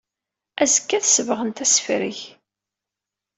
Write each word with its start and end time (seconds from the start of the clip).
Azekka 0.61 0.93
ad 0.97 1.05
sebɣent 1.07 1.63
asefreg. 1.65 2.17